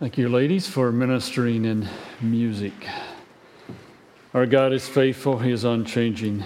[0.00, 1.86] Thank you, ladies, for ministering in
[2.22, 2.72] music.
[4.32, 6.42] Our God is faithful, He is unchanging.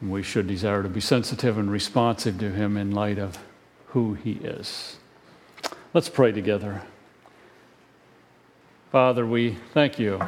[0.00, 3.38] We should desire to be sensitive and responsive to Him in light of
[3.88, 4.96] who He is.
[5.92, 6.80] Let's pray together.
[8.90, 10.18] Father, we thank you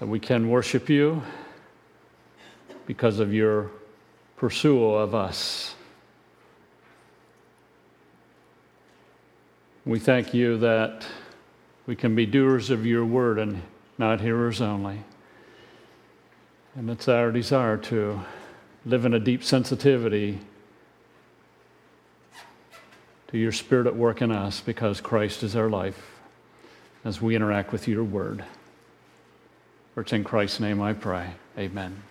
[0.00, 1.22] that we can worship you
[2.86, 3.70] because of your
[4.36, 5.76] pursuit of us.
[9.86, 11.06] We thank you that
[11.86, 13.60] we can be doers of your word and
[13.98, 15.00] not hearers only.
[16.74, 18.20] And it's our desire to
[18.86, 20.40] live in a deep sensitivity
[23.28, 26.18] to your spirit at work in us because Christ is our life
[27.04, 28.42] as we interact with your word.
[29.94, 31.30] For it's in Christ's name I pray.
[31.58, 32.02] Amen.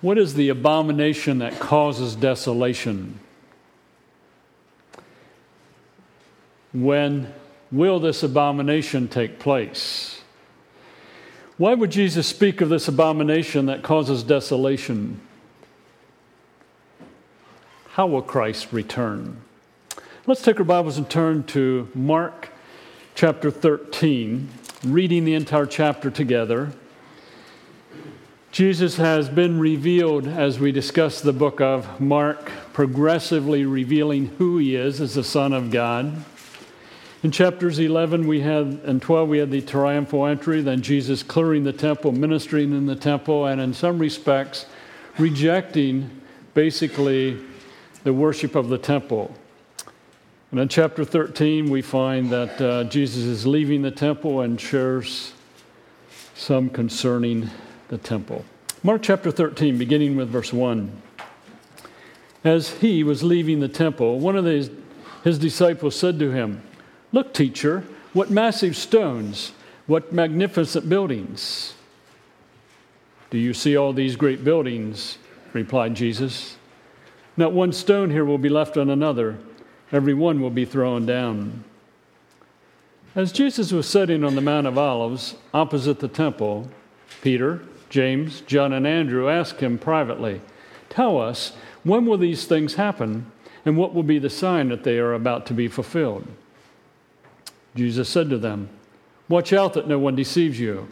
[0.00, 3.18] What is the abomination that causes desolation?
[6.72, 7.32] When
[7.72, 10.20] will this abomination take place?
[11.56, 15.20] Why would Jesus speak of this abomination that causes desolation?
[17.92, 19.40] How will Christ return?
[20.26, 22.50] Let's take our Bibles and turn to Mark
[23.14, 24.50] chapter 13,
[24.84, 26.72] reading the entire chapter together.
[28.56, 34.74] Jesus has been revealed as we discuss the book of Mark, progressively revealing who he
[34.74, 36.24] is as the Son of God.
[37.22, 41.64] In chapters 11 we had, and 12 we had the triumphal entry, then Jesus clearing
[41.64, 44.64] the temple, ministering in the temple, and in some respects
[45.18, 46.22] rejecting
[46.54, 47.38] basically
[48.04, 49.34] the worship of the temple.
[50.50, 55.34] And in chapter 13 we find that uh, Jesus is leaving the temple and shares
[56.34, 57.50] some concerning
[57.88, 58.44] the temple.
[58.82, 61.02] Mark chapter 13, beginning with verse 1.
[62.44, 64.70] As he was leaving the temple, one of his,
[65.24, 66.62] his disciples said to him,
[67.12, 69.52] Look, teacher, what massive stones,
[69.86, 71.74] what magnificent buildings.
[73.30, 75.18] Do you see all these great buildings?
[75.52, 76.56] replied Jesus.
[77.36, 79.38] Not one stone here will be left on another,
[79.92, 81.64] every one will be thrown down.
[83.14, 86.68] As Jesus was sitting on the Mount of Olives opposite the temple,
[87.22, 90.40] Peter, James, John, and Andrew asked him privately,
[90.88, 91.52] Tell us,
[91.84, 93.30] when will these things happen,
[93.64, 96.26] and what will be the sign that they are about to be fulfilled?
[97.74, 98.68] Jesus said to them,
[99.28, 100.88] Watch out that no one deceives you.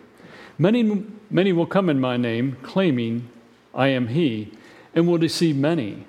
[0.59, 3.29] Many, many will come in my name, claiming,
[3.75, 4.53] I am he,
[4.95, 6.05] and will deceive many.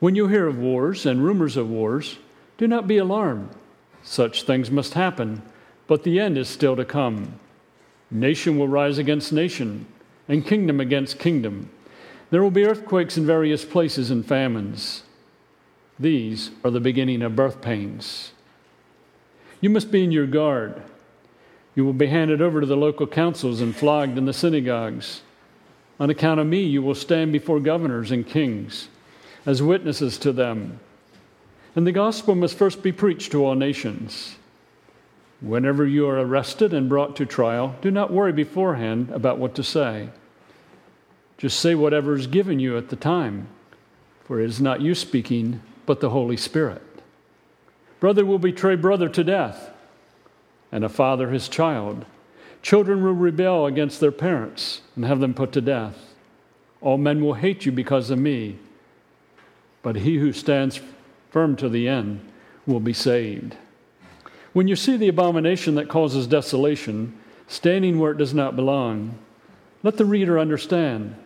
[0.00, 2.18] When you hear of wars and rumors of wars,
[2.58, 3.50] do not be alarmed.
[4.02, 5.42] Such things must happen,
[5.86, 7.38] but the end is still to come.
[8.10, 9.86] Nation will rise against nation,
[10.28, 11.70] and kingdom against kingdom.
[12.30, 15.02] There will be earthquakes in various places and famines.
[15.98, 18.32] These are the beginning of birth pains.
[19.60, 20.82] You must be in your guard.
[21.74, 25.22] You will be handed over to the local councils and flogged in the synagogues.
[26.00, 28.88] On account of me, you will stand before governors and kings
[29.46, 30.80] as witnesses to them.
[31.76, 34.36] And the gospel must first be preached to all nations.
[35.44, 39.62] Whenever you are arrested and brought to trial, do not worry beforehand about what to
[39.62, 40.08] say.
[41.36, 43.48] Just say whatever is given you at the time,
[44.24, 46.80] for it is not you speaking, but the Holy Spirit.
[48.00, 49.70] Brother will betray brother to death,
[50.72, 52.06] and a father his child.
[52.62, 56.14] Children will rebel against their parents and have them put to death.
[56.80, 58.58] All men will hate you because of me,
[59.82, 60.80] but he who stands
[61.30, 62.26] firm to the end
[62.64, 63.58] will be saved.
[64.54, 69.18] When you see the abomination that causes desolation, standing where it does not belong,
[69.82, 71.16] let the reader understand.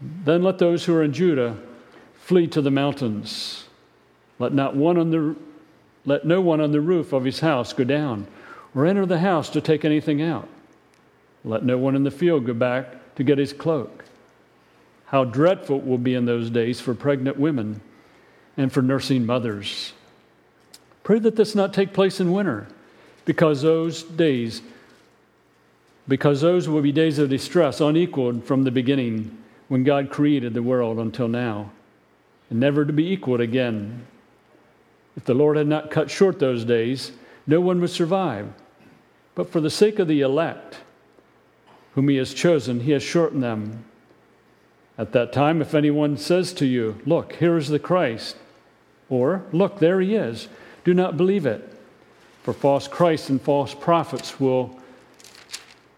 [0.00, 1.56] Then let those who are in Judah
[2.16, 3.64] flee to the mountains.
[4.40, 5.36] Let not one on the
[6.04, 8.26] let no one on the roof of his house go down,
[8.74, 10.48] or enter the house to take anything out.
[11.44, 14.04] Let no one in the field go back to get his cloak.
[15.06, 17.82] How dreadful it will be in those days for pregnant women
[18.56, 19.92] and for nursing mothers.
[21.04, 22.68] Pray that this not take place in winter,
[23.24, 24.62] because those days,
[26.06, 29.36] because those will be days of distress unequaled from the beginning
[29.68, 31.70] when God created the world until now,
[32.50, 34.06] and never to be equaled again.
[35.16, 37.12] If the Lord had not cut short those days,
[37.46, 38.52] no one would survive.
[39.34, 40.78] But for the sake of the elect,
[41.94, 43.84] whom he has chosen, he has shortened them.
[44.98, 48.36] At that time, if anyone says to you, Look, here is the Christ,
[49.08, 50.48] or Look, there he is,
[50.84, 51.68] do not believe it.
[52.42, 54.78] For false Christs and false prophets will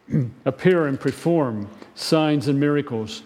[0.44, 3.22] appear and perform signs and miracles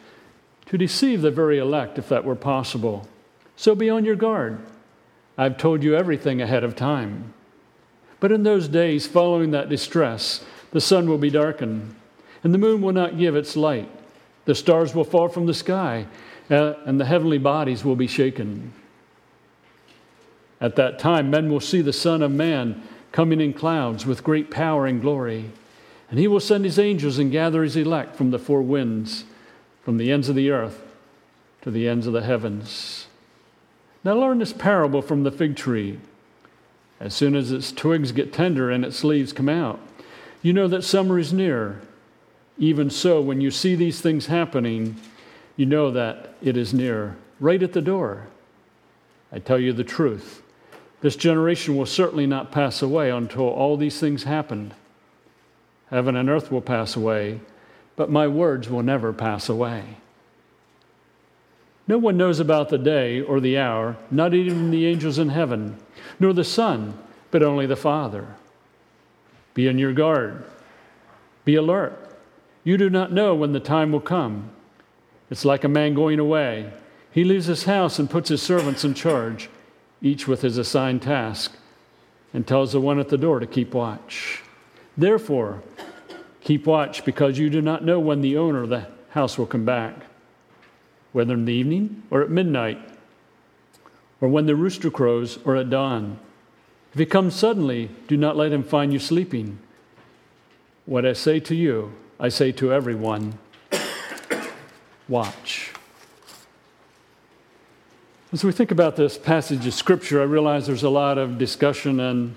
[0.66, 3.08] to deceive the very elect if that were possible.
[3.56, 4.60] So be on your guard.
[5.36, 7.32] I've told you everything ahead of time.
[8.20, 11.94] But in those days following that distress, the sun will be darkened,
[12.44, 13.90] and the moon will not give its light.
[14.44, 16.06] The stars will fall from the sky,
[16.50, 18.72] uh, and the heavenly bodies will be shaken.
[20.60, 22.82] At that time, men will see the Son of Man
[23.12, 25.50] coming in clouds with great power and glory.
[26.10, 29.24] And he will send his angels and gather his elect from the four winds,
[29.82, 30.82] from the ends of the earth
[31.62, 33.06] to the ends of the heavens.
[34.04, 35.98] Now, learn this parable from the fig tree.
[37.00, 39.80] As soon as its twigs get tender and its leaves come out,
[40.42, 41.80] you know that summer is near.
[42.58, 44.96] Even so, when you see these things happening,
[45.56, 48.28] you know that it is near, right at the door.
[49.30, 50.42] I tell you the truth.
[51.00, 54.74] This generation will certainly not pass away until all these things happen.
[55.90, 57.40] Heaven and earth will pass away,
[57.96, 59.98] but my words will never pass away.
[61.86, 65.78] No one knows about the day or the hour, not even the angels in heaven,
[66.20, 66.98] nor the Son,
[67.30, 68.26] but only the Father.
[69.54, 70.44] Be on your guard,
[71.44, 72.04] be alert.
[72.64, 74.50] You do not know when the time will come.
[75.30, 76.72] It's like a man going away.
[77.10, 79.48] He leaves his house and puts his servants in charge
[80.02, 81.56] each with his assigned task,
[82.32, 84.42] and tells the one at the door to keep watch.
[84.96, 85.62] Therefore,
[86.40, 89.64] keep watch because you do not know when the owner of the house will come
[89.64, 89.94] back,
[91.12, 92.78] whether in the evening or at midnight,
[94.20, 96.18] or when the rooster crows or at dawn.
[96.92, 99.58] If he comes suddenly, do not let him find you sleeping.
[100.86, 103.38] What I say to you, I say to everyone
[105.08, 105.72] watch.
[108.30, 111.98] As we think about this passage of Scripture, I realize there's a lot of discussion
[111.98, 112.34] and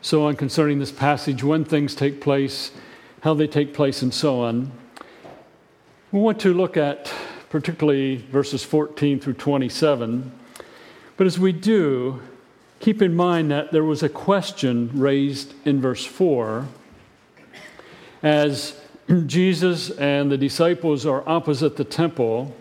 [0.00, 2.70] so on concerning this passage, when things take place,
[3.20, 4.72] how they take place, and so on.
[6.10, 7.12] We want to look at
[7.50, 10.32] particularly verses 14 through 27.
[11.18, 12.22] But as we do,
[12.80, 16.66] keep in mind that there was a question raised in verse 4
[18.22, 18.80] as
[19.26, 22.56] Jesus and the disciples are opposite the temple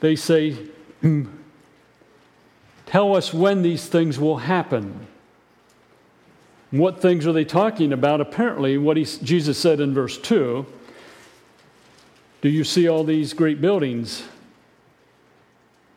[0.00, 0.56] they say,
[1.02, 1.30] mm,
[2.90, 5.06] Tell us when these things will happen.
[6.72, 8.20] What things are they talking about?
[8.20, 10.66] Apparently, what he, Jesus said in verse 2
[12.40, 14.24] Do you see all these great buildings?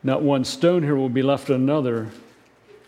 [0.03, 2.09] Not one stone here will be left on another,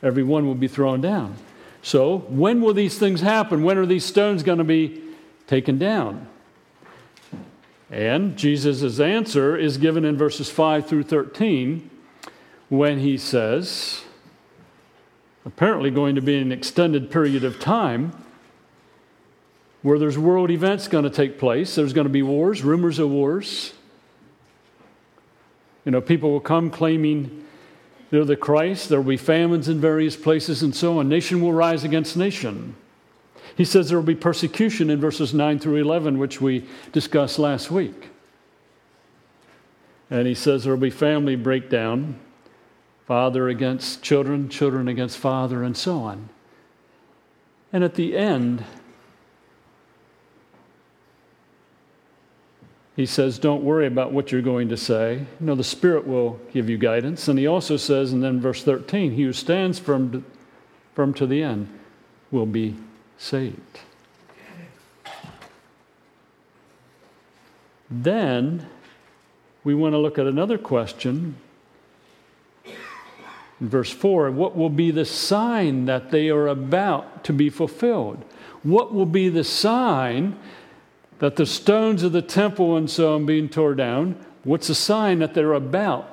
[0.04, 1.36] every one will be thrown down.
[1.82, 3.64] So, when will these things happen?
[3.64, 5.02] When are these stones going to be
[5.48, 6.28] taken down?
[7.92, 11.90] And Jesus' answer is given in verses 5 through 13
[12.70, 14.04] when he says,
[15.46, 18.12] apparently going to be an extended period of time
[19.84, 21.76] where there's world events going to take place.
[21.76, 23.74] There's going to be wars, rumors of wars.
[25.86, 27.46] You know, people will come claiming
[28.10, 28.90] they're the Christ.
[28.90, 31.08] There will be famines in various places and so on.
[31.08, 32.76] Nation will rise against nation.
[33.56, 37.72] He says there will be persecution in verses 9 through 11, which we discussed last
[37.72, 38.10] week.
[40.10, 42.20] And he says there will be family breakdown,
[43.08, 46.30] father against children, children against father, and so on.
[47.72, 48.64] And at the end,
[52.96, 55.26] he says, Don't worry about what you're going to say.
[55.40, 57.28] You know, the Spirit will give you guidance.
[57.28, 60.26] And he also says, and then verse 13, He who stands firm
[60.94, 61.68] firm to the end
[62.32, 62.76] will be
[63.18, 63.80] saved.
[67.90, 68.68] Then
[69.64, 71.36] we want to look at another question.
[72.66, 78.24] In verse 4, what will be the sign that they are about to be fulfilled?
[78.64, 80.38] What will be the sign
[81.20, 84.26] that the stones of the temple and so on being torn down?
[84.44, 86.10] What's the sign that they're about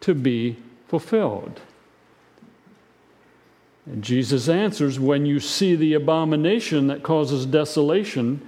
[0.00, 0.56] to be
[0.88, 1.60] fulfilled?
[3.86, 8.40] And Jesus answers when you see the abomination that causes desolation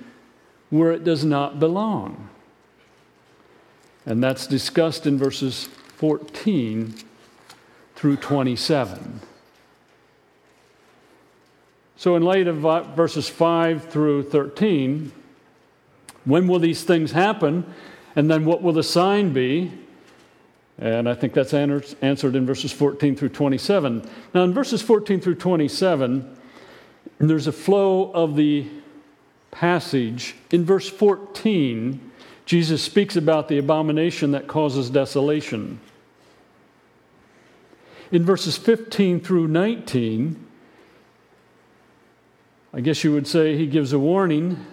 [0.71, 2.29] where it does not belong.
[4.07, 5.65] And that's discussed in verses
[5.97, 6.95] 14
[7.97, 9.21] through 27.
[11.97, 12.57] So, in light of
[12.95, 15.13] verses 5 through 13,
[16.25, 17.73] when will these things happen?
[18.17, 19.73] And then what will the sign be?
[20.79, 24.09] And I think that's answered in verses 14 through 27.
[24.35, 26.37] Now, in verses 14 through 27,
[27.19, 28.67] there's a flow of the
[29.53, 30.35] passage.
[30.51, 32.11] In verse 14,
[32.45, 35.81] Jesus speaks about the abomination that causes desolation.
[38.11, 40.45] In verses 15 through 19,
[42.73, 44.67] I guess you would say he gives a warning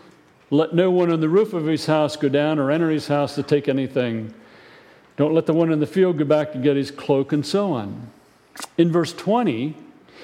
[0.49, 3.35] Let no one on the roof of his house go down or enter his house
[3.35, 4.33] to take anything.
[5.21, 7.73] Don't let the one in the field go back to get his cloak, and so
[7.73, 8.09] on.
[8.79, 9.75] In verse 20,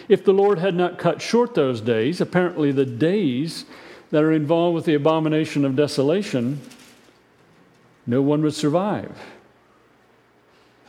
[0.09, 3.65] if the Lord had not cut short those days, apparently the days
[4.09, 6.59] that are involved with the abomination of desolation,
[8.07, 9.15] no one would survive.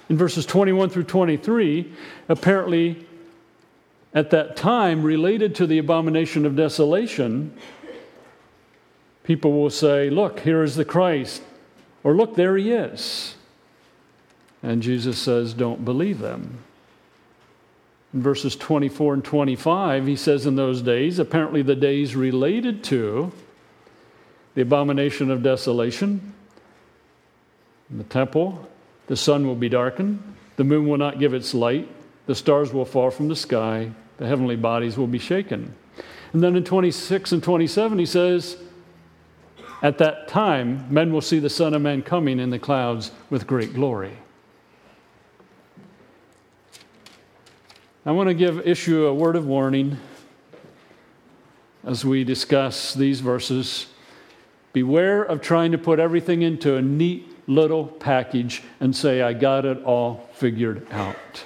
[0.09, 1.93] In verses 21 through 23,
[2.31, 3.07] apparently
[4.15, 7.55] at that time, related to the abomination of desolation,
[9.23, 11.43] people will say, Look, here is the Christ,
[12.03, 13.35] or Look, there he is.
[14.63, 16.59] And Jesus says, Don't believe them.
[18.15, 23.33] In verses 24 and 25, he says, In those days, apparently the days related to
[24.55, 26.35] the abomination of desolation,
[27.91, 28.69] in the temple,
[29.07, 30.23] the sun will be darkened,
[30.57, 31.89] the moon will not give its light,
[32.27, 35.75] the stars will fall from the sky, the heavenly bodies will be shaken.
[36.33, 38.57] And then in 26 and 27, he says,
[39.83, 43.47] At that time, men will see the Son of Man coming in the clouds with
[43.47, 44.13] great glory.
[48.09, 49.99] I want to give issue a word of warning
[51.85, 53.89] as we discuss these verses.
[54.73, 59.67] Beware of trying to put everything into a neat little package and say, I got
[59.67, 61.45] it all figured out.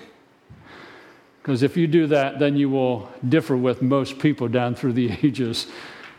[1.43, 5.11] Because if you do that, then you will differ with most people down through the
[5.25, 5.67] ages.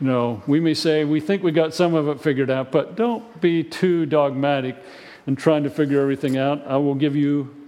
[0.02, 2.98] You know, we may say we think we got some of it figured out, but
[2.98, 4.76] don't be too dogmatic
[5.26, 6.68] in trying to figure everything out.
[6.68, 7.63] I will give you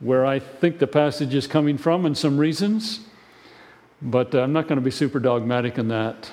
[0.00, 3.00] where I think the passage is coming from and some reasons,
[4.02, 6.30] but uh, I'm not going to be super dogmatic in that.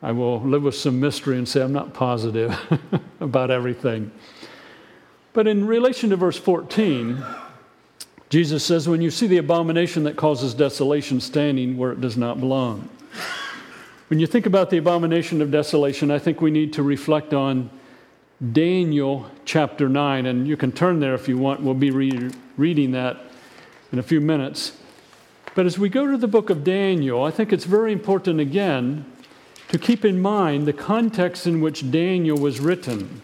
[0.00, 2.56] I will live with some mystery and say I'm not positive
[3.20, 4.12] about everything.
[5.32, 7.24] But in relation to verse 14,
[8.30, 12.38] Jesus says, When you see the abomination that causes desolation standing where it does not
[12.38, 12.88] belong.
[14.08, 17.70] When you think about the abomination of desolation, I think we need to reflect on
[18.52, 21.60] Daniel chapter 9, and you can turn there if you want.
[21.60, 23.18] We'll be re- reading that
[23.90, 24.76] in a few minutes.
[25.56, 29.04] But as we go to the book of Daniel, I think it's very important again
[29.70, 33.22] to keep in mind the context in which Daniel was written.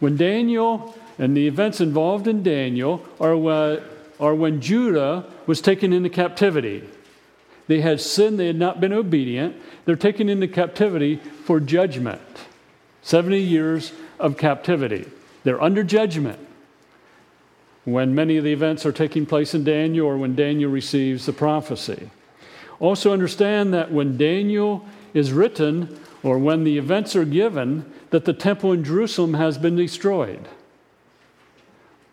[0.00, 3.80] When Daniel and the events involved in Daniel are, uh,
[4.18, 6.82] are when Judah was taken into captivity.
[7.68, 9.54] They had sinned, they had not been obedient.
[9.84, 12.20] They're taken into captivity for judgment.
[13.02, 15.08] 70 years of captivity.
[15.44, 16.38] They're under judgment
[17.84, 21.32] when many of the events are taking place in Daniel or when Daniel receives the
[21.32, 22.10] prophecy.
[22.78, 28.32] Also, understand that when Daniel is written or when the events are given, that the
[28.32, 30.48] temple in Jerusalem has been destroyed.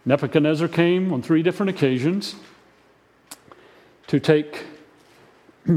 [0.05, 2.35] Nebuchadnezzar came on three different occasions
[4.07, 4.65] to take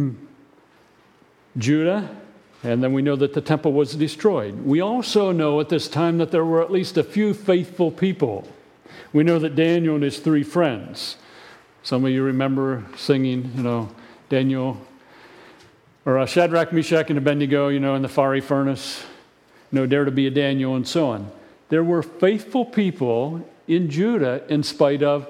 [1.58, 2.21] Judah
[2.62, 4.64] and then we know that the temple was destroyed.
[4.64, 8.46] We also know at this time that there were at least a few faithful people.
[9.12, 11.16] We know that Daniel and his three friends,
[11.82, 13.90] some of you remember singing, you know,
[14.28, 14.80] Daniel,
[16.04, 19.04] or uh, Shadrach, Meshach, and Abednego, you know, in the fiery furnace,
[19.72, 21.30] no dare to be a Daniel, and so on.
[21.68, 25.28] There were faithful people in Judah in spite of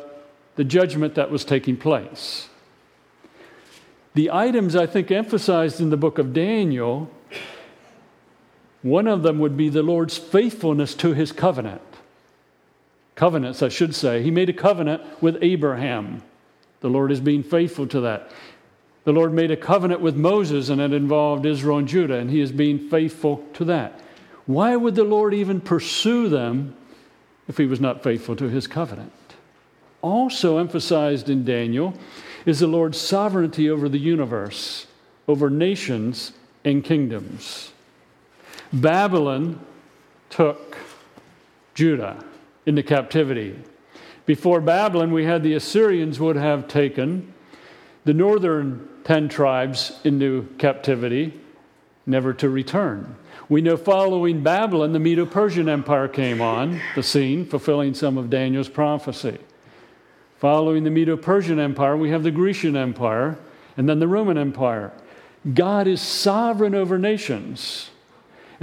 [0.56, 2.48] the judgment that was taking place.
[4.14, 7.10] The items I think emphasized in the book of Daniel
[8.82, 11.82] one of them would be the Lord's faithfulness to his covenant.
[13.14, 14.22] Covenants, I should say.
[14.22, 16.22] He made a covenant with Abraham.
[16.80, 18.30] The Lord is being faithful to that.
[19.04, 22.40] The Lord made a covenant with Moses, and it involved Israel and Judah, and he
[22.40, 24.00] is being faithful to that.
[24.46, 26.74] Why would the Lord even pursue them
[27.48, 29.12] if he was not faithful to his covenant?
[30.00, 31.94] Also emphasized in Daniel
[32.44, 34.86] is the Lord's sovereignty over the universe,
[35.28, 36.32] over nations
[36.64, 37.72] and kingdoms.
[38.72, 39.60] Babylon
[40.30, 40.78] took
[41.74, 42.24] Judah
[42.64, 43.58] into captivity.
[44.24, 47.34] Before Babylon, we had the Assyrians would have taken
[48.04, 51.38] the northern 10 tribes into captivity,
[52.06, 53.16] never to return.
[53.48, 58.30] We know following Babylon, the Medo Persian Empire came on the scene, fulfilling some of
[58.30, 59.38] Daniel's prophecy.
[60.38, 63.38] Following the Medo Persian Empire, we have the Grecian Empire
[63.76, 64.92] and then the Roman Empire.
[65.52, 67.90] God is sovereign over nations.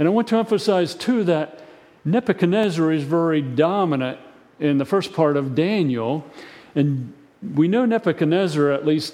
[0.00, 1.60] And I want to emphasize, too, that
[2.06, 4.18] Nebuchadnezzar is very dominant
[4.58, 6.24] in the first part of Daniel.
[6.74, 7.12] And
[7.54, 9.12] we know Nebuchadnezzar, at least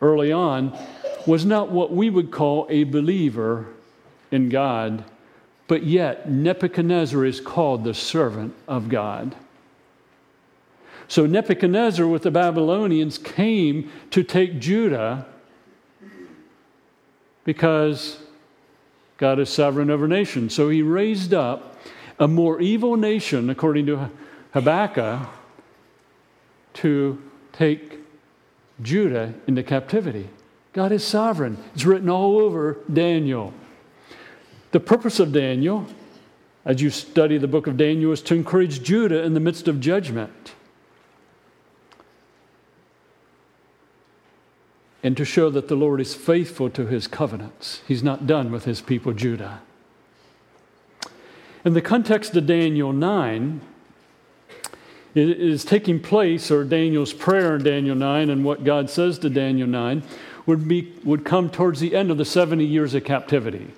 [0.00, 0.74] early on,
[1.26, 3.66] was not what we would call a believer
[4.30, 5.04] in God,
[5.68, 9.36] but yet Nebuchadnezzar is called the servant of God.
[11.06, 15.26] So Nebuchadnezzar with the Babylonians came to take Judah
[17.44, 18.23] because
[19.16, 20.54] God is sovereign over nations.
[20.54, 21.76] So he raised up
[22.18, 24.10] a more evil nation, according to
[24.52, 25.28] Habakkuk,
[26.74, 27.98] to take
[28.82, 30.28] Judah into captivity.
[30.72, 31.62] God is sovereign.
[31.74, 33.54] It's written all over Daniel.
[34.72, 35.86] The purpose of Daniel,
[36.64, 39.80] as you study the book of Daniel, is to encourage Judah in the midst of
[39.80, 40.53] judgment
[45.04, 47.82] and to show that the Lord is faithful to his covenants.
[47.86, 49.60] He's not done with his people, Judah.
[51.62, 53.60] In the context of Daniel 9,
[55.14, 59.30] it is taking place, or Daniel's prayer in Daniel 9, and what God says to
[59.30, 60.02] Daniel 9
[60.46, 63.68] would, be, would come towards the end of the 70 years of captivity.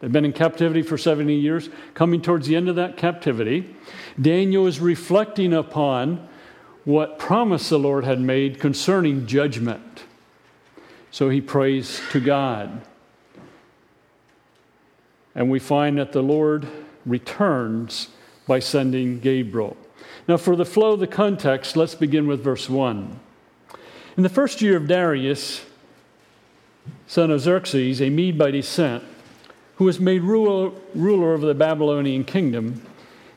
[0.00, 1.70] They've been in captivity for 70 years.
[1.94, 3.74] Coming towards the end of that captivity,
[4.20, 6.28] Daniel is reflecting upon
[6.84, 10.04] what promise the Lord had made concerning judgment.
[11.10, 12.82] So he prays to God.
[15.34, 16.66] And we find that the Lord
[17.06, 18.08] returns
[18.46, 19.76] by sending Gabriel.
[20.28, 23.18] Now, for the flow of the context, let's begin with verse 1.
[24.16, 25.64] In the first year of Darius,
[27.06, 29.02] son of Xerxes, a Mede by descent,
[29.76, 32.82] who was made ruler, ruler over the Babylonian kingdom,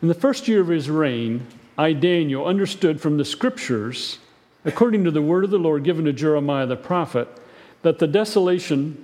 [0.02, 1.48] in the first year of his reign,
[1.78, 4.20] I, Daniel, understood from the scriptures,
[4.64, 7.28] according to the word of the Lord given to Jeremiah the prophet,
[7.82, 9.04] that the desolation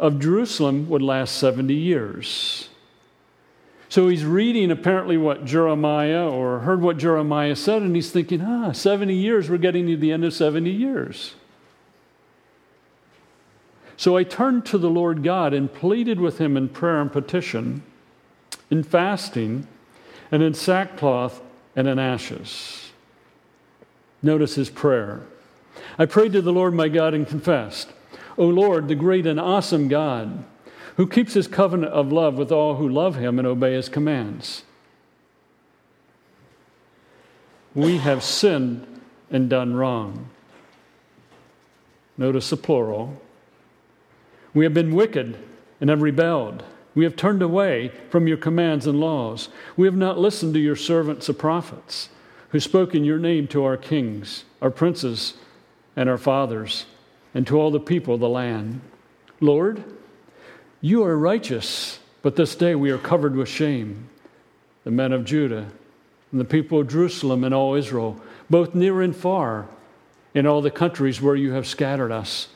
[0.00, 2.68] of Jerusalem would last 70 years.
[3.88, 8.72] So he's reading apparently what Jeremiah or heard what Jeremiah said, and he's thinking, ah,
[8.72, 11.34] 70 years, we're getting to the end of 70 years.
[13.96, 17.82] So I turned to the Lord God and pleaded with him in prayer and petition,
[18.70, 19.66] in fasting,
[20.30, 21.40] and in sackcloth
[21.76, 22.90] and in ashes.
[24.22, 25.22] Notice his prayer.
[25.98, 27.92] I prayed to the Lord my God and confessed,
[28.36, 30.44] O Lord, the great and awesome God,
[30.96, 34.64] who keeps his covenant of love with all who love him and obey his commands.
[37.74, 38.86] We have sinned
[39.30, 40.30] and done wrong.
[42.16, 43.20] Notice the plural.
[44.52, 45.38] We have been wicked
[45.80, 46.64] and have rebelled.
[46.98, 49.50] We have turned away from your commands and laws.
[49.76, 52.08] We have not listened to your servants, the prophets,
[52.48, 55.34] who spoke in your name to our kings, our princes,
[55.94, 56.86] and our fathers,
[57.32, 58.80] and to all the people of the land.
[59.40, 59.84] Lord,
[60.80, 64.08] you are righteous, but this day we are covered with shame.
[64.82, 65.68] The men of Judah,
[66.32, 69.68] and the people of Jerusalem, and all Israel, both near and far,
[70.34, 72.48] in all the countries where you have scattered us,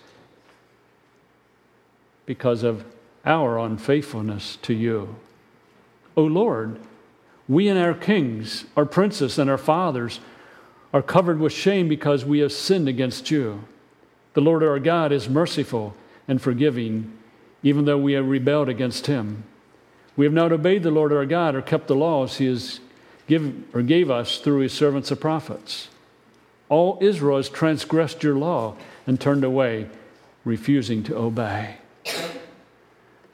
[2.27, 2.85] because of
[3.25, 5.17] our unfaithfulness to you.
[6.17, 6.81] O Lord,
[7.49, 10.21] we and our kings, our princes, and our fathers
[10.93, 13.65] are covered with shame because we have sinned against you.
[14.35, 15.95] The Lord our God is merciful
[16.29, 17.13] and forgiving,
[17.63, 19.45] even though we have rebelled against him.
[20.17, 22.81] We have not obeyed the Lord our God or kept the laws he has
[23.27, 25.89] given or gave us through his servants the prophets.
[26.69, 29.89] All Israel has transgressed your law and turned away,
[30.45, 31.77] refusing to obey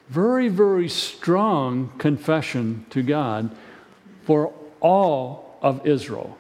[0.09, 3.51] very, very strong confession to God
[4.25, 6.39] for all of Israel.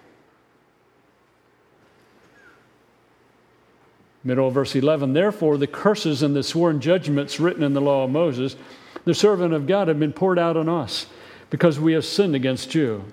[4.25, 8.05] Middle of verse 11, therefore, the curses and the sworn judgments written in the law
[8.05, 8.57] of Moses,
[9.05, 11.07] the servant of God, have been poured out on us
[11.51, 13.05] because we have sinned against you.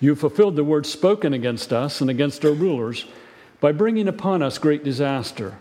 [0.00, 3.04] You fulfilled the word spoken against us and against our rulers
[3.60, 5.58] by bringing upon us great disaster.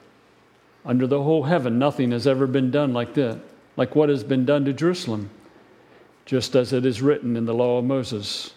[0.86, 3.40] Under the whole heaven, nothing has ever been done like that
[3.76, 5.30] like what has been done to Jerusalem,
[6.26, 8.54] just as it is written in the law of Moses.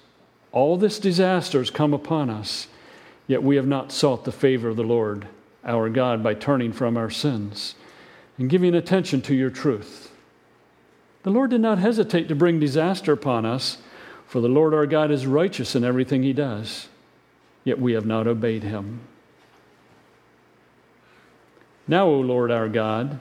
[0.53, 2.69] All this disaster has come upon us,
[3.27, 5.27] yet we have not sought the favor of the Lord
[5.65, 7.75] our God by turning from our sins
[8.39, 10.13] and giving attention to your truth.
[11.25, 13.79] The Lord did not hesitate to bring disaster upon us,
[14.27, 16.89] for the Lord our God is righteous in everything he does,
[17.65, 19.01] yet we have not obeyed him.
[21.89, 23.21] Now, O Lord our God,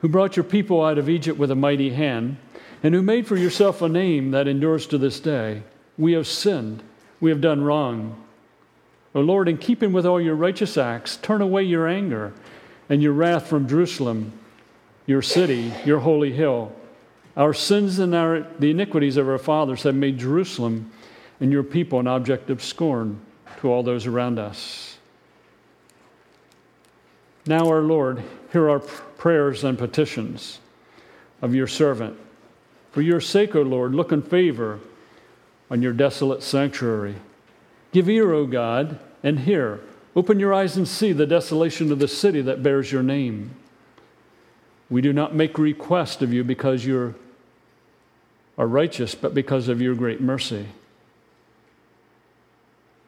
[0.00, 2.36] who brought your people out of Egypt with a mighty hand,
[2.82, 5.62] and who made for yourself a name that endures to this day.
[5.96, 6.82] We have sinned,
[7.20, 8.24] we have done wrong.
[9.14, 12.32] O Lord, in keeping with all your righteous acts, turn away your anger
[12.88, 14.32] and your wrath from Jerusalem,
[15.06, 16.72] your city, your holy hill.
[17.36, 20.92] Our sins and our, the iniquities of our fathers have made Jerusalem
[21.40, 23.20] and your people an object of scorn
[23.60, 24.98] to all those around us.
[27.46, 30.60] Now, our Lord, hear our prayers and petitions
[31.42, 32.18] of your servant.
[32.92, 34.80] For your sake, O Lord, look in favor
[35.70, 37.16] on your desolate sanctuary.
[37.92, 39.80] Give ear, O God, and hear.
[40.16, 43.54] Open your eyes and see the desolation of the city that bears your name.
[44.90, 47.14] We do not make request of you because you
[48.56, 50.66] are righteous, but because of your great mercy.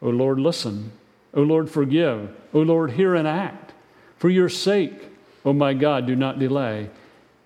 [0.03, 0.92] O Lord, listen.
[1.35, 2.35] O Lord, forgive.
[2.53, 3.72] O Lord, hear and act.
[4.16, 5.10] For your sake,
[5.44, 6.90] O my God, do not delay,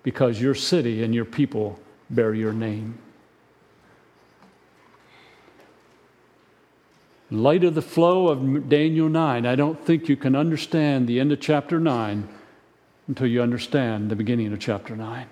[0.03, 1.79] because your city and your people
[2.09, 2.99] bear your name.
[7.31, 11.31] light of the flow of Daniel 9, I don't think you can understand the end
[11.31, 12.27] of chapter 9
[13.07, 15.27] until you understand the beginning of chapter 9.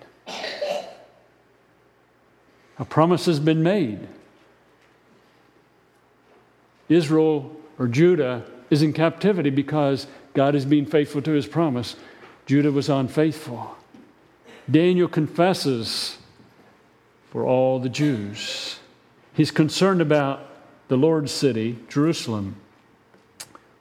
[2.79, 4.07] A promise has been made.
[6.89, 11.95] Israel or Judah is in captivity because God is being faithful to his promise.
[12.45, 13.75] Judah was unfaithful.
[14.69, 16.17] Daniel confesses
[17.31, 18.79] for all the Jews.
[19.33, 20.49] He's concerned about
[20.87, 22.57] the Lord's city, Jerusalem,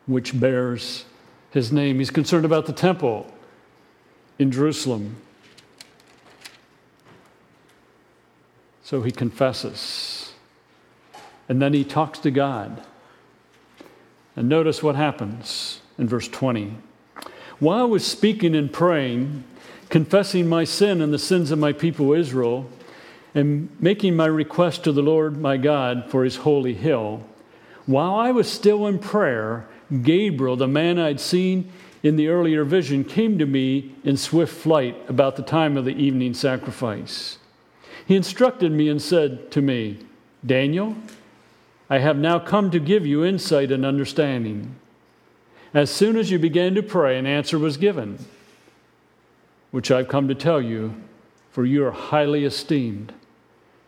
[0.06, 1.04] which bears
[1.50, 1.98] his name.
[1.98, 3.32] He's concerned about the temple
[4.38, 5.16] in Jerusalem.
[8.82, 10.32] So he confesses.
[11.48, 12.82] And then he talks to God.
[14.34, 16.76] And notice what happens in verse 20.
[17.62, 19.44] While I was speaking and praying,
[19.88, 22.68] confessing my sin and the sins of my people Israel,
[23.36, 27.22] and making my request to the Lord my God for his holy hill,
[27.86, 29.68] while I was still in prayer,
[30.02, 31.70] Gabriel, the man I'd seen
[32.02, 35.94] in the earlier vision, came to me in swift flight about the time of the
[35.94, 37.38] evening sacrifice.
[38.04, 39.98] He instructed me and said to me,
[40.44, 40.96] Daniel,
[41.88, 44.74] I have now come to give you insight and understanding.
[45.74, 48.18] As soon as you began to pray, an answer was given,
[49.70, 50.94] which I've come to tell you,
[51.50, 53.12] for you are highly esteemed.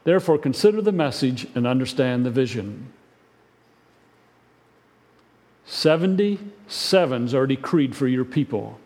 [0.05, 2.93] Therefore, consider the message and understand the vision.
[5.67, 8.79] 70 sevens are decreed for your people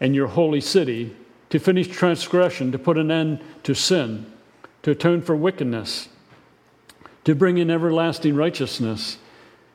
[0.00, 1.16] and your holy city
[1.50, 4.26] to finish transgression, to put an end to sin,
[4.82, 6.08] to atone for wickedness,
[7.24, 9.18] to bring in everlasting righteousness,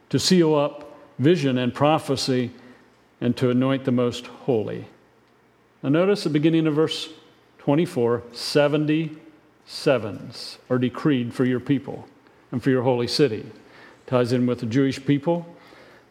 [0.09, 0.90] to seal up
[1.21, 2.49] vision and prophecy,
[3.21, 4.87] and to anoint the most holy.
[5.83, 7.09] Now, notice the beginning of verse
[7.59, 9.15] 24 70
[9.65, 12.07] sevens are decreed for your people
[12.51, 13.45] and for your holy city.
[14.07, 15.45] Ties in with the Jewish people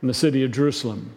[0.00, 1.12] and the city of Jerusalem.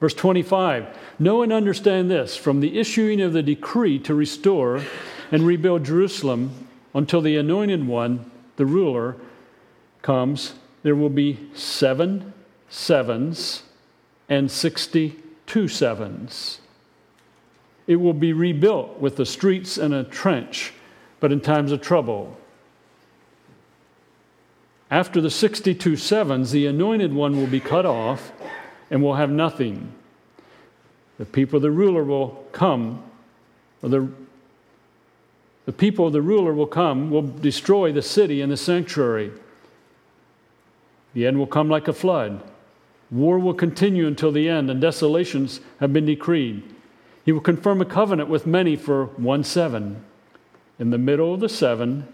[0.00, 0.88] Verse 25
[1.20, 4.82] Know and understand this from the issuing of the decree to restore
[5.30, 6.50] and rebuild Jerusalem
[6.94, 9.16] until the anointed one, the ruler,
[10.02, 12.32] comes, there will be seven
[12.68, 13.62] sevens
[14.28, 16.60] and 62 sevens.
[17.86, 20.72] It will be rebuilt with the streets and a trench
[21.20, 22.36] but in times of trouble.
[24.90, 28.32] After the 62 sevens, the anointed one will be cut off
[28.90, 29.92] and will have nothing.
[31.18, 33.02] The people of the ruler will come,
[33.82, 34.08] or the,
[35.64, 39.32] the people of the ruler will come, will destroy the city and the sanctuary.
[41.14, 42.42] The end will come like a flood.
[43.10, 46.62] War will continue until the end, and desolations have been decreed.
[47.24, 50.04] He will confirm a covenant with many for one seven.
[50.78, 52.06] In the middle of the seven,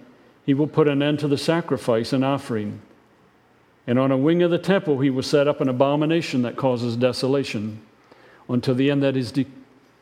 [0.44, 2.80] he will put an end to the sacrifice and offering.
[3.86, 6.96] And on a wing of the temple, he will set up an abomination that causes
[6.96, 7.80] desolation
[8.48, 9.46] until the end that is de-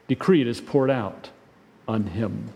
[0.09, 1.31] decreed is poured out
[1.88, 2.50] on him.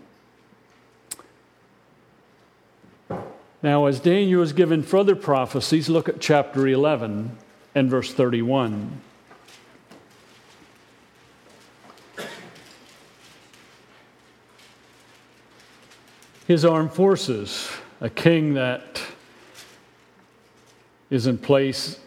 [3.63, 7.35] Now, as Daniel is given further prophecies, look at chapter 11
[7.75, 9.01] and verse 31.
[16.47, 17.69] his armed forces,
[18.01, 19.01] a king that
[21.09, 21.99] is in place.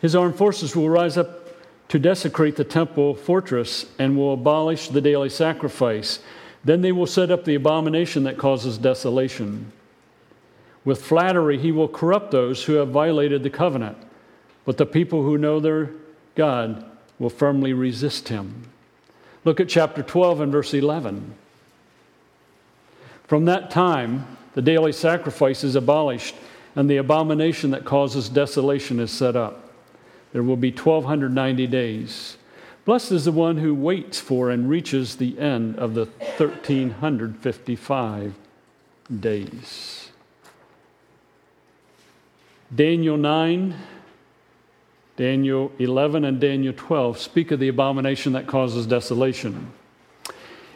[0.00, 1.46] His armed forces will rise up
[1.88, 6.20] to desecrate the temple fortress and will abolish the daily sacrifice.
[6.64, 9.72] Then they will set up the abomination that causes desolation.
[10.84, 13.96] With flattery, he will corrupt those who have violated the covenant,
[14.66, 15.88] but the people who know their
[16.34, 16.84] God
[17.18, 18.68] will firmly resist him.
[19.44, 21.32] Look at chapter 12 and verse 11.
[23.26, 26.34] From that time, the daily sacrifice is abolished,
[26.74, 29.72] and the abomination that causes desolation is set up.
[30.32, 32.36] There will be 1,290 days.
[32.84, 38.34] Blessed is the one who waits for and reaches the end of the 1,355
[39.20, 40.10] days.
[42.74, 43.74] Daniel 9,
[45.16, 49.72] Daniel 11, and Daniel 12 speak of the abomination that causes desolation.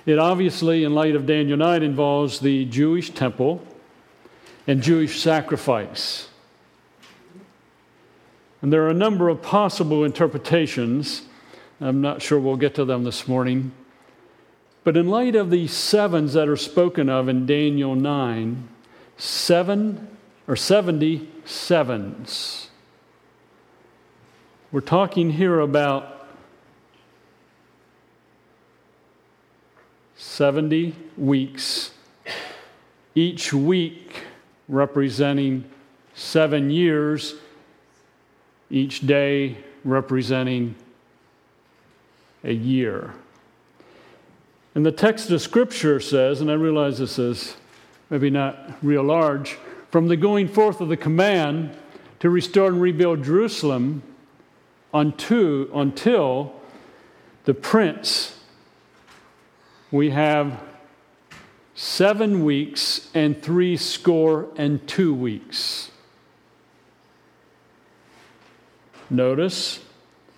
[0.07, 3.63] It obviously, in light of Daniel 9, involves the Jewish temple
[4.67, 6.29] and Jewish sacrifice.
[8.63, 11.23] And there are a number of possible interpretations.
[11.81, 13.73] I'm not sure we'll get to them this morning.
[14.85, 18.69] But in light of the sevens that are spoken of in Daniel 9,
[19.19, 20.17] seven
[20.49, 22.70] or 70 sevens.
[24.73, 26.29] We're talking here about
[30.15, 31.91] 70 weeks,
[33.17, 34.27] each week
[34.69, 35.65] representing
[36.15, 37.35] seven years,
[38.71, 40.77] each day representing
[42.45, 43.13] a year.
[44.77, 47.57] And the text of Scripture says, and I realize this is
[48.09, 49.59] maybe not real large,
[49.91, 51.77] from the going forth of the command
[52.21, 54.05] to restore and rebuild Jerusalem
[54.93, 56.55] unto, until
[57.45, 58.39] the prince,
[59.91, 60.61] we have
[61.75, 65.91] seven weeks and three score and two weeks.
[69.09, 69.81] Notice,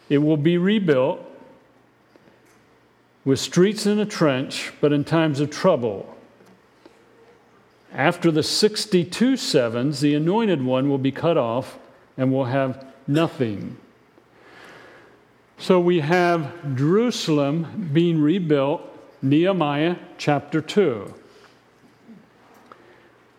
[0.09, 1.21] it will be rebuilt
[3.25, 6.17] with streets in a trench, but in times of trouble.
[7.93, 11.79] After the 62 sevens, the anointed one will be cut off
[12.17, 13.77] and will have nothing.
[15.62, 18.83] So we have Jerusalem being rebuilt,
[19.22, 21.14] Nehemiah chapter 2.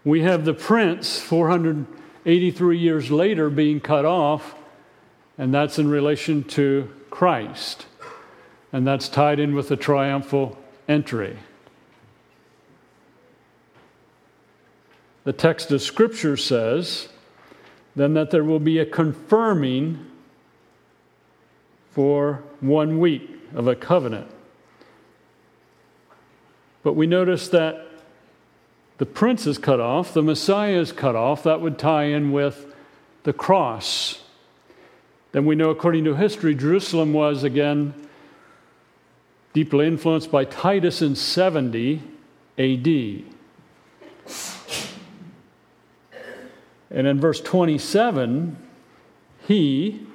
[0.06, 4.56] We have the prince 483 years later being cut off,
[5.38, 7.88] and that's in relation to Christ.
[8.72, 10.58] And that's tied in with the triumphal
[10.88, 11.38] entry.
[15.26, 17.10] The text of Scripture says
[17.98, 20.10] then that there will be a confirming
[21.94, 24.28] for one week of a covenant.
[26.82, 27.88] But we notice that
[28.98, 31.44] the prince is cut off, the Messiah is cut off.
[31.44, 32.74] That would tie in with
[33.24, 34.24] the cross.
[35.32, 37.94] Then we know, according to history, Jerusalem was again
[39.54, 42.02] deeply influenced by Titus in 70
[42.58, 42.88] AD.
[46.92, 48.58] And in verse 27,
[49.48, 50.06] he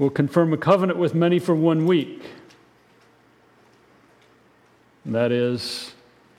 [0.00, 2.22] will confirm a covenant with many for one week.
[5.04, 5.92] That is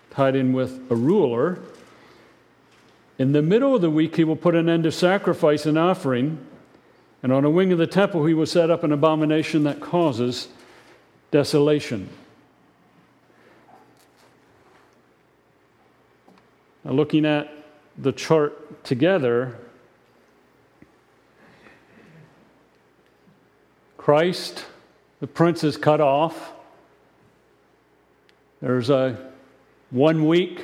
[0.10, 1.60] tied in with a ruler.
[3.19, 6.43] In the middle of the week, he will put an end to sacrifice and offering.
[7.21, 10.47] And on a wing of the temple, he will set up an abomination that causes
[11.30, 12.10] desolation.
[16.84, 17.54] Now, looking at
[17.95, 19.56] the chart together,
[24.02, 24.66] Christ,
[25.20, 26.54] the prince, is cut off.
[28.60, 29.32] There's a
[29.92, 30.58] one week,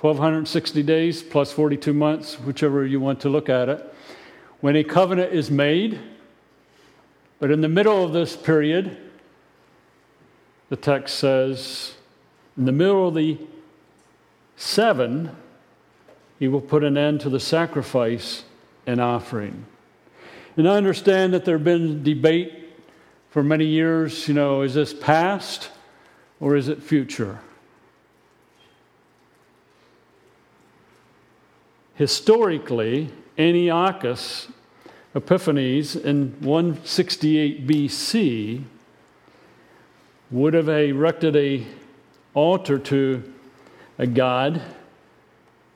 [0.00, 3.94] 1260 days plus 42 months, whichever you want to look at it,
[4.60, 5.98] when a covenant is made.
[7.40, 8.96] But in the middle of this period,
[10.68, 11.94] the text says,
[12.56, 13.38] in the middle of the
[14.56, 15.34] seven,
[16.38, 18.44] he will put an end to the sacrifice
[18.86, 19.64] and offering.
[20.56, 22.66] And I understand that there have been debate
[23.30, 25.70] for many years, you know, is this past
[26.40, 27.40] or is it future?
[31.94, 34.48] Historically, Antiochus
[35.14, 38.62] Epiphanes in 168 BC
[40.30, 41.66] would have erected a
[42.34, 43.32] altar to
[43.98, 44.62] a god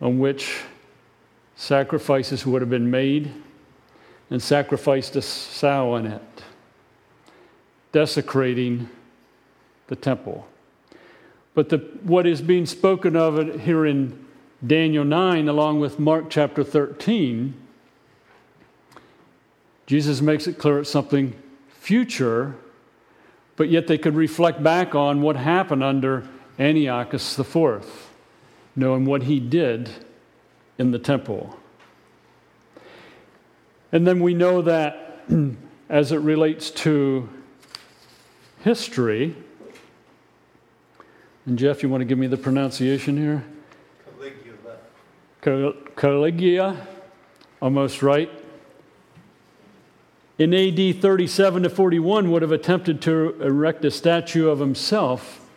[0.00, 0.60] on which
[1.56, 3.32] sacrifices would have been made
[4.30, 6.31] and sacrificed a sow in it
[7.92, 8.88] desecrating
[9.86, 10.46] the temple.
[11.54, 14.18] But the, what is being spoken of here in
[14.66, 17.54] Daniel 9, along with Mark chapter 13,
[19.86, 21.34] Jesus makes it clear it's something
[21.68, 22.54] future,
[23.56, 26.26] but yet they could reflect back on what happened under
[26.58, 27.84] Antiochus IV,
[28.74, 29.90] knowing what he did
[30.78, 31.58] in the temple.
[33.90, 35.24] And then we know that
[35.90, 37.28] as it relates to
[38.62, 39.36] history.
[41.46, 43.44] And Jeff, you want to give me the pronunciation here?
[45.40, 45.74] Caligula.
[45.96, 46.86] Caligula,
[47.60, 48.30] almost right.
[50.38, 55.48] In AD 37 to 41, would have attempted to erect a statue of himself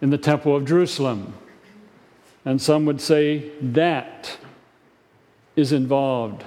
[0.00, 1.34] in the Temple of Jerusalem.
[2.44, 4.36] And some would say that
[5.56, 6.44] is involved.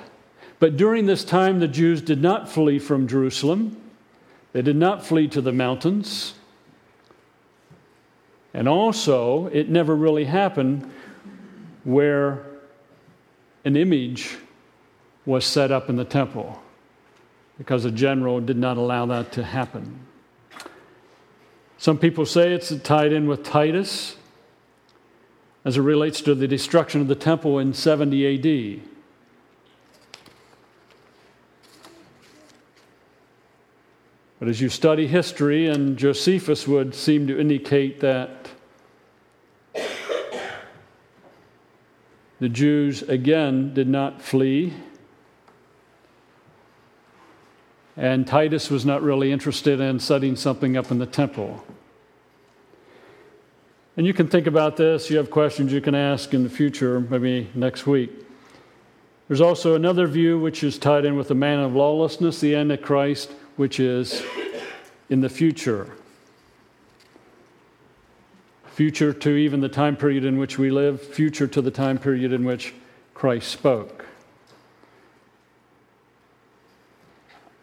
[0.60, 3.82] But during this time, the Jews did not flee from Jerusalem.
[4.54, 6.34] They did not flee to the mountains.
[8.54, 10.90] And also, it never really happened
[11.84, 12.46] where
[13.66, 14.38] an image
[15.26, 16.62] was set up in the temple
[17.58, 20.00] because the general did not allow that to happen.
[21.78, 24.16] Some people say it's tied in with Titus
[25.64, 28.97] as it relates to the destruction of the temple in 70 AD.
[34.40, 38.50] But as you study history, and Josephus would seem to indicate that
[42.40, 44.74] the Jews again did not flee,
[47.96, 51.66] and Titus was not really interested in setting something up in the temple.
[53.98, 55.10] And you can think about this.
[55.10, 58.12] You have questions you can ask in the future, maybe next week.
[59.28, 63.32] There's also another view which is tied in with the man of lawlessness, the Antichrist,
[63.58, 64.24] which is
[65.10, 65.92] in the future.
[68.68, 72.32] Future to even the time period in which we live, future to the time period
[72.32, 72.74] in which
[73.14, 74.06] Christ spoke.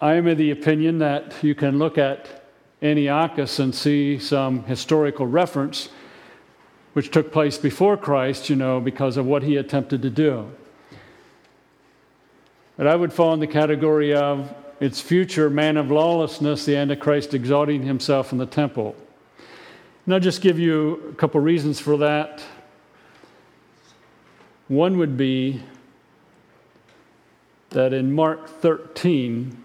[0.01, 2.45] I am of the opinion that you can look at
[2.83, 5.89] Antiochus and see some historical reference
[6.93, 10.51] which took place before Christ, you know, because of what he attempted to do.
[12.77, 17.35] But I would fall in the category of its future man of lawlessness, the Antichrist
[17.35, 18.97] exalting himself in the temple.
[20.05, 22.43] And I'll just give you a couple reasons for that.
[24.69, 25.63] One would be
[27.71, 29.63] that in Mark 13,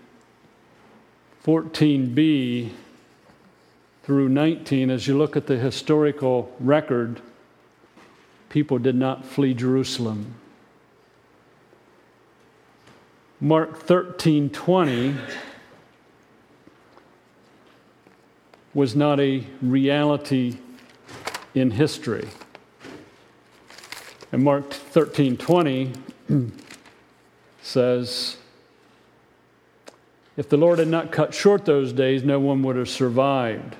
[1.45, 2.71] 14b
[4.03, 7.21] through 19, as you look at the historical record,
[8.49, 10.35] people did not flee Jerusalem.
[13.41, 15.15] Mark 13 20
[18.73, 20.57] was not a reality
[21.55, 22.27] in history.
[24.33, 25.93] And Mark 13 20
[27.61, 28.37] says,
[30.35, 33.77] If the Lord had not cut short those days, no one would have survived.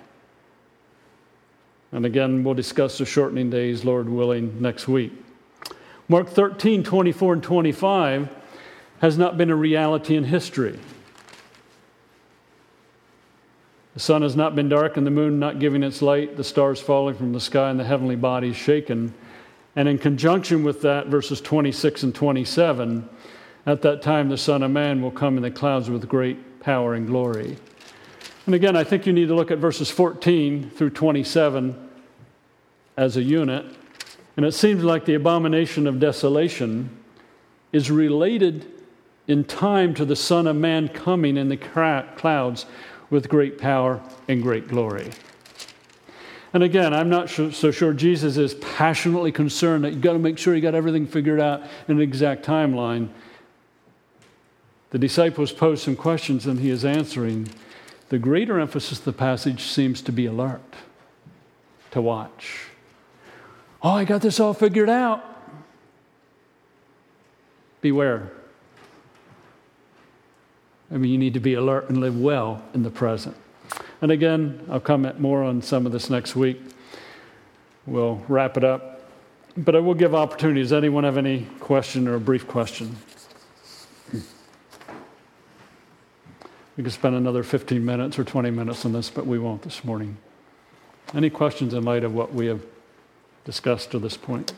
[1.92, 5.12] And again, we'll discuss the shortening days, Lord willing, next week.
[6.08, 8.39] Mark 13 24 and 25
[9.00, 10.80] has not been a reality in history.
[13.94, 16.80] The sun has not been dark and the moon not giving its light, the stars
[16.80, 19.14] falling from the sky and the heavenly bodies shaken.
[19.76, 23.10] And in conjunction with that, verses 26 and 27,
[23.66, 26.94] at that time the Son of Man will come in the clouds with great power
[26.94, 27.58] and glory.
[28.46, 31.90] And again, I think you need to look at verses 14 through 27
[32.98, 33.66] as a unit.
[34.38, 36.90] And it seems like the abomination of desolation
[37.72, 38.79] is related
[39.30, 42.66] in time to the Son of Man coming in the clouds
[43.12, 45.12] with great power and great glory.
[46.52, 50.40] And again, I'm not so sure Jesus is passionately concerned that you've got to make
[50.40, 53.10] sure you got everything figured out in an exact timeline.
[54.90, 57.50] The disciples pose some questions and he is answering.
[58.10, 60.74] The greater emphasis of the passage seems to be alert,
[61.92, 62.66] to watch.
[63.84, 65.24] Oh, I got this all figured out.
[67.82, 68.32] Beware.
[70.92, 73.36] I mean, you need to be alert and live well in the present.
[74.02, 76.60] And again, I'll comment more on some of this next week.
[77.86, 79.02] We'll wrap it up.
[79.58, 80.62] But I will give opportunity.
[80.62, 82.96] Does anyone have any question or a brief question?
[86.78, 89.84] We could spend another 15 minutes or 20 minutes on this, but we won't this
[89.84, 90.16] morning.
[91.14, 92.62] Any questions in light of what we have
[93.44, 94.54] discussed to this point?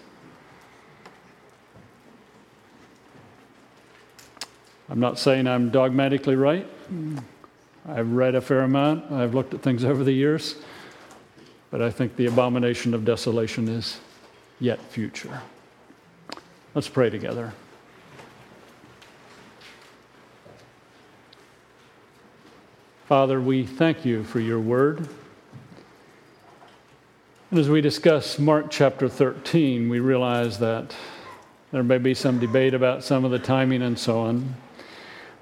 [4.92, 6.68] I'm not saying I'm dogmatically right.
[7.88, 10.56] I've read a fair amount, I've looked at things over the years,
[11.70, 14.02] but I think the abomination of desolation is
[14.60, 15.42] yet future.
[16.76, 17.54] Let's pray together.
[23.08, 25.08] Father, we thank you for your word.
[27.50, 30.94] And as we discuss Mark chapter 13, we realize that
[31.72, 34.54] there may be some debate about some of the timing and so on.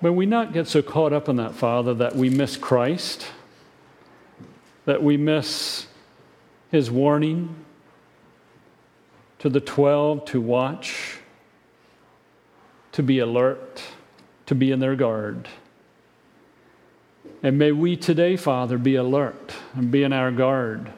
[0.02, 3.28] But we not get so caught up in that, Father, that we miss Christ,
[4.86, 5.88] that we miss
[6.72, 7.66] his warning
[9.40, 11.18] to the 12 to watch,
[12.94, 13.84] to be alert,
[14.46, 15.50] to be in their guard.
[17.44, 20.92] And may we today, Father, be alert and be in our guard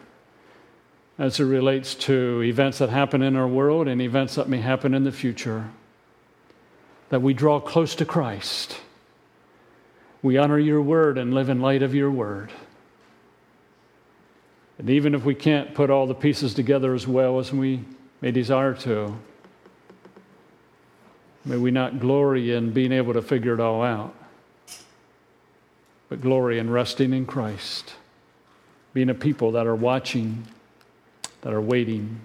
[1.17, 4.93] as it relates to events that happen in our world and events that may happen
[4.93, 5.69] in the future.
[7.09, 8.79] That we draw close to Christ
[10.23, 12.51] we honor your word and live in light of your word.
[14.77, 17.83] And even if we can't put all the pieces together as well as we
[18.21, 19.15] may desire to,
[21.45, 24.15] may we not glory in being able to figure it all out,
[26.09, 27.93] but glory in resting in Christ.
[28.93, 30.45] being a people that are watching,
[31.41, 32.19] that are waiting,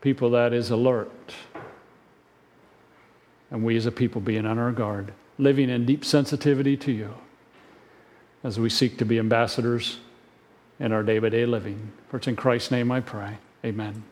[0.00, 1.10] people that is alert,
[3.52, 7.14] and we as a people being on our guard, living in deep sensitivity to you
[8.42, 9.98] as we seek to be ambassadors
[10.80, 11.92] in our day by day living.
[12.08, 13.36] For it's in Christ's name I pray.
[13.64, 14.02] Amen.